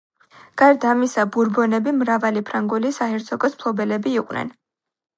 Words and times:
გარდა 0.61 0.89
ამისა 0.93 1.25
ბურბონები 1.35 1.95
მრავალი 1.99 2.45
ფრანგული 2.49 2.95
საჰერცოგოს 2.99 3.57
მფლობელები 3.63 4.21
იყვნენ. 4.21 4.55